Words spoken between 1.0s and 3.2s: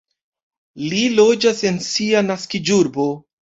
loĝas en sia naskiĝurbo.